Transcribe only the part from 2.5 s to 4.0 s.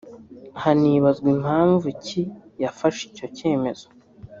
yafashe icyo cyemezo